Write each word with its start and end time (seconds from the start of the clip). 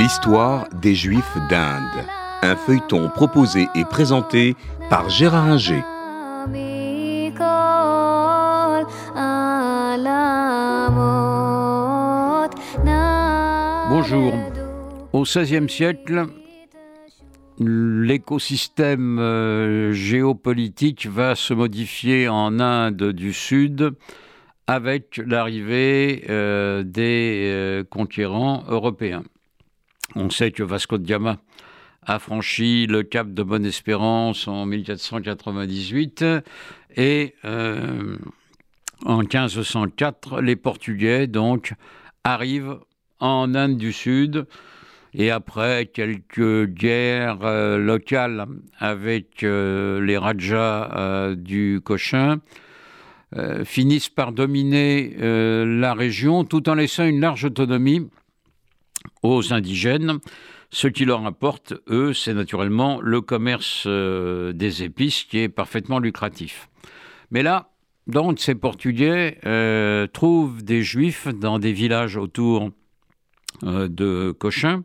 L'histoire 0.00 0.66
des 0.80 0.94
Juifs 0.94 1.36
d'Inde. 1.50 2.06
Un 2.40 2.56
feuilleton 2.56 3.10
proposé 3.10 3.68
et 3.74 3.84
présenté 3.84 4.56
par 4.88 5.10
Gérard 5.10 5.44
Inger. 5.44 5.82
Bonjour. 13.90 14.32
Au 15.12 15.24
XVIe 15.24 15.68
siècle, 15.68 16.28
l'écosystème 17.58 19.18
euh, 19.18 19.92
géopolitique 19.92 21.08
va 21.08 21.34
se 21.34 21.52
modifier 21.52 22.26
en 22.26 22.58
Inde 22.58 23.12
du 23.12 23.34
Sud 23.34 23.92
avec 24.66 25.20
l'arrivée 25.26 26.24
euh, 26.30 26.84
des 26.84 27.50
euh, 27.52 27.84
conquérants 27.84 28.64
européens. 28.66 29.24
On 30.14 30.30
sait 30.30 30.50
que 30.50 30.62
Vasco 30.62 30.98
de 30.98 31.06
Gama 31.06 31.38
a 32.06 32.18
franchi 32.18 32.86
le 32.86 33.02
cap 33.02 33.32
de 33.32 33.42
Bonne-Espérance 33.42 34.48
en 34.48 34.66
1498 34.66 36.24
et 36.96 37.34
en 39.04 39.18
1504, 39.18 40.40
les 40.40 40.56
Portugais 40.56 41.26
donc 41.26 41.74
arrivent 42.24 42.78
en 43.20 43.54
Inde 43.54 43.76
du 43.76 43.92
Sud 43.92 44.46
et 45.14 45.30
après 45.30 45.86
quelques 45.86 46.66
guerres 46.66 47.78
locales 47.78 48.46
avec 48.78 49.42
les 49.42 50.18
Rajas 50.18 51.34
du 51.36 51.80
Cochin, 51.84 52.40
euh, 53.36 53.64
finissent 53.64 54.08
par 54.08 54.32
dominer 54.32 55.14
euh, 55.20 55.64
la 55.64 55.94
région 55.94 56.42
tout 56.42 56.68
en 56.68 56.74
laissant 56.74 57.04
une 57.04 57.20
large 57.20 57.44
autonomie 57.44 58.08
aux 59.22 59.52
indigènes. 59.52 60.18
Ce 60.70 60.86
qui 60.86 61.04
leur 61.04 61.26
importe, 61.26 61.74
eux, 61.88 62.12
c'est 62.12 62.34
naturellement 62.34 63.00
le 63.00 63.20
commerce 63.20 63.84
euh, 63.86 64.52
des 64.52 64.82
épices 64.82 65.24
qui 65.24 65.38
est 65.38 65.48
parfaitement 65.48 65.98
lucratif. 65.98 66.68
Mais 67.30 67.42
là, 67.42 67.70
donc, 68.06 68.38
ces 68.40 68.54
Portugais 68.54 69.38
trouvent 70.12 70.64
des 70.64 70.82
Juifs 70.82 71.28
dans 71.28 71.60
des 71.60 71.72
villages 71.72 72.16
autour 72.16 72.70
de 73.62 74.32
Cochin 74.32 74.82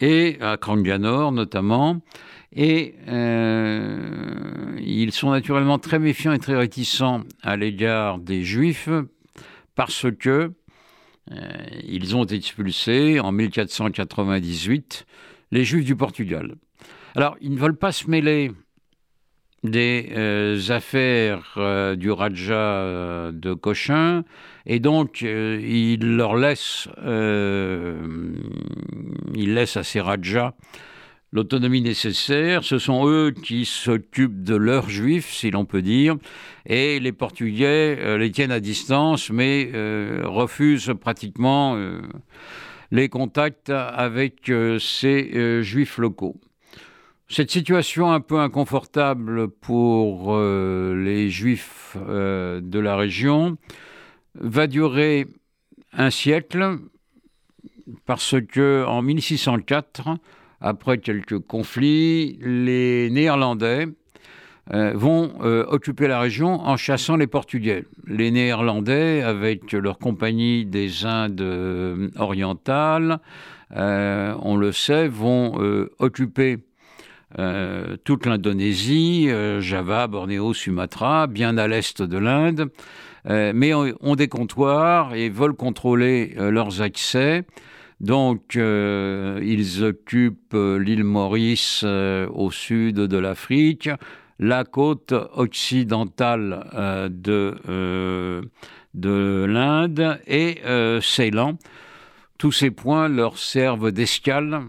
et 0.00 0.38
à 0.40 0.56
Kranganor 0.56 1.32
notamment, 1.32 2.00
et 2.52 2.94
euh, 3.08 4.76
ils 4.80 5.12
sont 5.12 5.30
naturellement 5.30 5.78
très 5.78 5.98
méfiants 5.98 6.32
et 6.32 6.38
très 6.38 6.56
réticents 6.56 7.24
à 7.42 7.56
l'égard 7.56 8.18
des 8.18 8.42
Juifs 8.42 8.88
parce 9.74 10.06
que 10.18 10.30
euh, 10.30 10.48
ils 11.84 12.16
ont 12.16 12.24
expulsé 12.24 13.20
en 13.20 13.32
1498 13.32 15.06
les 15.50 15.64
Juifs 15.64 15.84
du 15.84 15.96
Portugal. 15.96 16.54
Alors, 17.14 17.36
ils 17.40 17.52
ne 17.52 17.58
veulent 17.58 17.76
pas 17.76 17.92
se 17.92 18.08
mêler 18.10 18.52
des 19.64 20.10
euh, 20.12 20.58
affaires 20.68 21.58
du 21.96 22.10
Raja 22.10 23.32
de 23.32 23.54
Cochin, 23.54 24.24
et 24.66 24.78
donc 24.78 25.22
ils 25.22 26.16
leur 26.16 26.36
laissent, 26.36 26.88
ils 29.34 29.54
laissent 29.54 29.76
à 29.76 29.84
ces 29.84 30.00
Rajas 30.00 30.54
l'autonomie 31.32 31.82
nécessaire. 31.82 32.64
Ce 32.64 32.78
sont 32.78 33.06
eux 33.06 33.30
qui 33.30 33.64
s'occupent 33.64 34.42
de 34.42 34.54
leurs 34.54 34.88
juifs, 34.88 35.30
si 35.32 35.50
l'on 35.50 35.64
peut 35.64 35.82
dire, 35.82 36.16
et 36.66 37.00
les 37.00 37.12
Portugais 37.12 37.98
euh, 37.98 38.18
les 38.18 38.30
tiennent 38.30 38.52
à 38.52 38.60
distance, 38.60 39.30
mais 39.30 39.70
euh, 39.74 40.22
refusent 40.24 40.94
pratiquement 41.00 41.76
euh, 41.76 42.00
les 42.90 43.08
contacts 43.08 43.70
avec 43.70 44.50
ces 44.80 45.62
juifs 45.62 45.98
locaux. 45.98 46.40
Cette 47.28 47.50
situation 47.50 48.10
un 48.10 48.20
peu 48.20 48.38
inconfortable 48.38 49.48
pour 49.48 50.34
les 50.38 51.28
juifs 51.28 51.98
de 51.98 52.78
la 52.78 52.96
région 52.96 53.58
va 54.34 54.66
durer 54.66 55.26
un 55.92 56.08
siècle 56.08 56.78
parce 58.06 58.36
que 58.40 58.86
en 58.86 59.02
1604 59.02 60.16
après 60.60 60.98
quelques 60.98 61.38
conflits, 61.38 62.38
les 62.42 63.10
Néerlandais 63.10 63.86
euh, 64.74 64.92
vont 64.94 65.32
euh, 65.40 65.64
occuper 65.68 66.08
la 66.08 66.20
région 66.20 66.60
en 66.60 66.76
chassant 66.76 67.16
les 67.16 67.26
Portugais. 67.26 67.84
Les 68.06 68.30
Néerlandais, 68.30 69.22
avec 69.22 69.72
leur 69.72 69.98
compagnie 69.98 70.66
des 70.66 71.06
Indes 71.06 71.40
euh, 71.40 72.08
orientales, 72.16 73.18
on 73.70 74.56
le 74.56 74.72
sait, 74.72 75.08
vont 75.08 75.60
occuper 75.98 76.56
toute 78.04 78.24
l'Indonésie, 78.24 79.28
Java, 79.58 80.06
Bornéo, 80.06 80.54
Sumatra, 80.54 81.26
bien 81.26 81.58
à 81.58 81.68
l'est 81.68 82.00
de 82.00 82.16
l'Inde, 82.16 82.70
mais 83.26 83.74
ont 83.74 84.16
des 84.16 84.28
comptoirs 84.28 85.14
et 85.14 85.28
veulent 85.28 85.52
contrôler 85.52 86.34
leurs 86.38 86.80
accès 86.80 87.44
donc, 88.00 88.54
euh, 88.54 89.40
ils 89.42 89.82
occupent 89.82 90.54
euh, 90.54 90.78
l'île 90.78 91.02
Maurice 91.02 91.82
euh, 91.84 92.28
au 92.32 92.52
sud 92.52 92.94
de 92.94 93.18
l'Afrique, 93.18 93.90
la 94.38 94.62
côte 94.62 95.12
occidentale 95.34 97.08
de, 97.10 97.56
de 98.94 99.44
l'Inde 99.48 100.20
et 100.28 100.60
Ceylan. 101.02 101.58
Tous 102.38 102.52
ces 102.52 102.70
points 102.70 103.08
leur 103.08 103.36
servent 103.36 103.90
d'escale 103.90 104.60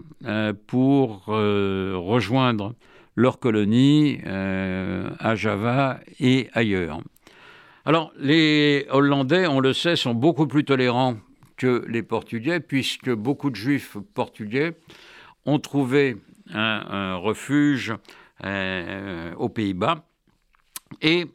pour 0.66 1.26
rejoindre 1.26 2.74
leur 3.14 3.38
colonie 3.38 4.18
à 4.26 5.36
Java 5.36 6.00
et 6.18 6.48
ailleurs. 6.52 7.00
Alors, 7.84 8.12
les 8.18 8.88
Hollandais, 8.90 9.46
on 9.46 9.60
le 9.60 9.72
sait, 9.72 9.94
sont 9.94 10.14
beaucoup 10.14 10.48
plus 10.48 10.64
tolérants 10.64 11.14
que 11.60 11.84
les 11.88 12.02
Portugais, 12.02 12.58
puisque 12.58 13.10
beaucoup 13.10 13.50
de 13.50 13.54
Juifs 13.54 13.98
portugais 14.14 14.78
ont 15.44 15.58
trouvé 15.58 16.16
un, 16.48 17.16
refuge 17.16 17.92
euh, 18.44 19.34
aux 19.34 19.50
Pays-Bas. 19.50 20.06
Et 21.02 21.26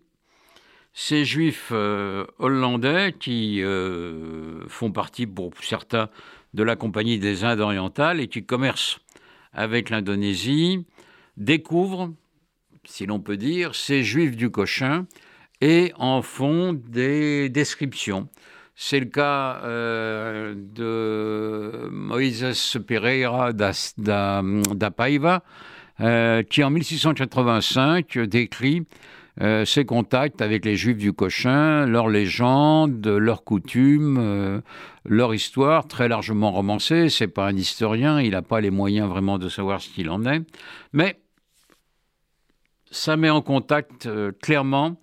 ces 0.93 1.25
Juifs 1.25 1.69
euh, 1.71 2.25
hollandais, 2.39 3.13
qui 3.19 3.61
euh, 3.61 4.67
font 4.67 4.91
partie 4.91 5.27
pour 5.27 5.51
certains 5.61 6.09
de 6.55 6.63
la 6.63 6.75
Compagnie 6.75 7.19
des 7.19 7.43
Indes 7.43 7.59
orientales 7.59 8.19
et 8.19 8.27
qui 8.27 8.43
commercent 8.43 9.01
avec 9.53 9.91
l'Indonésie, 9.91 10.87
découvrent, 11.37 12.11
si 12.83 13.05
l'on 13.05 13.19
peut 13.19 13.37
dire, 13.37 13.75
ces 13.75 14.01
Juifs 14.01 14.35
du 14.35 14.49
Cochin 14.49 15.05
et 15.61 15.93
en 15.97 16.23
font 16.23 16.73
des 16.73 17.47
descriptions. 17.49 18.27
C'est 18.77 18.99
le 18.99 19.05
cas 19.05 19.61
euh, 19.63 20.53
de 20.53 21.87
Moïse 21.91 22.77
Pereira 22.85 23.53
da, 23.53 23.71
Paiva, 24.95 25.43
euh, 26.01 26.43
qui 26.43 26.61
en 26.61 26.69
1685 26.71 28.19
décrit 28.19 28.83
euh, 29.39 29.63
ses 29.63 29.85
contacts 29.85 30.41
avec 30.41 30.65
les 30.65 30.75
Juifs 30.75 30.97
du 30.97 31.13
Cochin, 31.13 31.85
leurs 31.85 32.09
légendes, 32.09 33.07
leurs 33.07 33.45
coutumes, 33.45 34.61
leur 35.05 35.33
histoire, 35.33 35.87
très 35.87 36.09
largement 36.09 36.51
romancée. 36.51 37.07
C'est 37.07 37.29
pas 37.29 37.47
un 37.47 37.55
historien, 37.55 38.19
il 38.19 38.31
n'a 38.31 38.41
pas 38.41 38.59
les 38.59 38.71
moyens 38.71 39.07
vraiment 39.07 39.37
de 39.37 39.47
savoir 39.47 39.79
ce 39.79 39.87
qu'il 39.89 40.09
en 40.09 40.25
est, 40.25 40.41
mais 40.91 41.17
ça 42.91 43.15
met 43.15 43.29
en 43.29 43.41
contact 43.41 44.09
clairement 44.41 44.97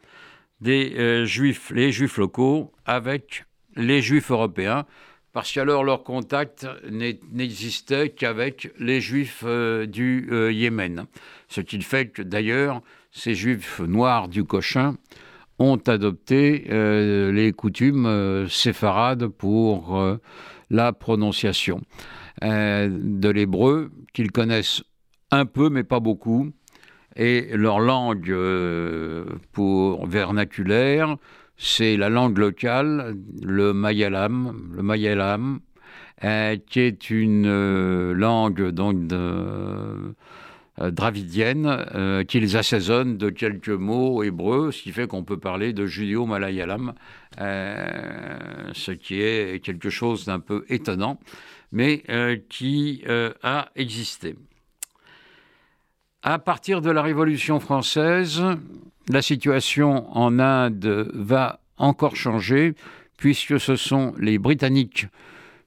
juifs, 0.60 1.70
les 1.70 1.90
juifs 1.90 2.18
locaux 2.18 2.70
avec 2.84 3.46
les 3.76 4.02
juifs 4.02 4.30
européens, 4.30 4.86
parce 5.32 5.50
qu'alors 5.52 5.82
leur 5.84 6.04
contact 6.04 6.66
n'existait 6.90 8.10
qu'avec 8.10 8.70
les 8.78 9.00
juifs 9.00 9.44
euh, 9.46 9.86
du 9.86 10.28
euh, 10.30 10.52
Yémen. 10.52 11.06
Ce 11.48 11.60
qui 11.60 11.80
fait 11.80 12.08
que 12.08 12.22
d'ailleurs, 12.22 12.82
ces 13.10 13.34
juifs 13.34 13.80
noirs 13.80 14.28
du 14.28 14.44
Cochin 14.44 14.96
ont 15.58 15.80
adopté 15.86 16.66
euh, 16.70 17.32
les 17.32 17.52
coutumes 17.52 18.46
séfarades 18.48 19.26
pour 19.28 20.18
la 20.70 20.92
prononciation 20.92 21.80
de 22.40 23.28
l'hébreu, 23.28 23.90
qu'ils 24.12 24.32
connaissent 24.32 24.82
un 25.30 25.46
peu 25.46 25.68
mais 25.68 25.84
pas 25.84 26.00
beaucoup, 26.00 26.50
et 27.16 27.50
leur 27.54 27.78
langue 27.80 28.34
vernaculaire 30.06 31.16
c'est 31.64 31.97
la 31.97 32.09
langue 32.09 32.38
locale, 32.38 33.14
le 33.41 33.73
Mayalam, 33.73 34.73
le 34.75 34.82
Mayalam, 34.82 35.61
euh, 36.25 36.56
qui 36.67 36.81
est 36.81 37.09
une 37.09 37.47
euh, 37.47 38.12
langue 38.14 38.70
donc 38.70 39.06
de, 39.06 40.14
dravidienne 40.91 42.25
qu'ils 42.26 42.56
assaisonnent 42.56 43.17
de 43.17 43.31
quelques 43.31 43.69
mots 43.69 44.25
hébreux, 44.25 44.73
ce 44.73 44.82
qui 44.82 44.91
fait 44.91 45.06
qu'on 45.06 45.23
peut 45.23 45.38
parler 45.38 45.73
de 45.73 45.87
judéo-malayalam, 45.87 46.94
ce 47.38 48.91
qui 48.91 49.20
est 49.20 49.62
quelque 49.62 49.91
chose 49.91 50.25
d'un 50.25 50.41
peu 50.41 50.64
étonnant, 50.69 51.20
mais 51.70 52.03
qui 52.49 53.05
a 53.06 53.69
existé. 53.76 54.35
À 56.24 56.38
partir 56.38 56.82
de 56.82 56.90
la 56.90 57.02
Révolution 57.02 57.58
française, 57.58 58.44
la 59.08 59.22
situation 59.22 60.16
en 60.16 60.38
Inde 60.38 61.10
va 61.12 61.58
encore 61.78 62.14
changer, 62.14 62.74
puisque 63.16 63.58
ce 63.58 63.74
sont 63.74 64.14
les 64.20 64.38
Britanniques 64.38 65.08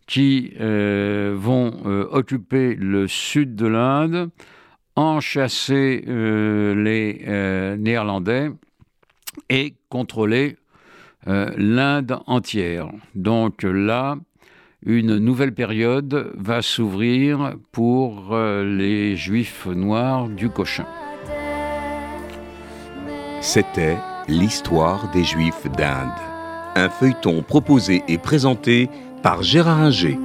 qui 0.07 0.53
euh, 0.61 1.35
vont 1.37 1.73
euh, 1.85 2.07
occuper 2.09 2.73
le 2.75 3.05
sud 3.05 3.57
de 3.57 3.67
l'Inde, 3.67 4.29
enchasser 4.95 6.05
euh, 6.07 6.73
les 6.73 7.75
Néerlandais 7.77 8.49
et 9.49 9.73
contrôler 9.89 10.55
l'Inde 11.27 12.19
entière. 12.27 12.89
Donc 13.13 13.63
là, 13.63 14.15
une 14.85 15.17
nouvelle 15.17 15.53
période 15.53 16.31
va 16.35 16.61
s'ouvrir 16.61 17.55
pour 17.71 18.37
les 18.37 19.15
Juifs 19.15 19.65
noirs 19.65 20.29
du 20.29 20.49
Cochin. 20.49 20.85
C'était 23.41 23.97
l'histoire 24.27 25.11
des 25.11 25.23
Juifs 25.23 25.67
d'Inde, 25.77 26.09
un 26.75 26.89
feuilleton 26.89 27.43
proposé 27.43 28.03
et 28.07 28.17
présenté 28.17 28.89
par 29.21 29.43
Gérard 29.43 29.81
Inger. 29.81 30.17